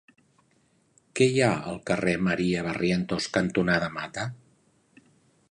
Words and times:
Què 1.19 1.27
hi 1.33 1.37
ha 1.47 1.51
al 1.73 1.77
carrer 1.91 2.15
Maria 2.29 2.65
Barrientos 2.69 3.29
cantonada 3.37 3.93
Mata? 4.01 4.27